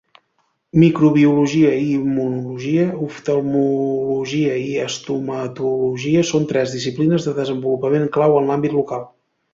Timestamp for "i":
1.81-1.83, 4.63-4.65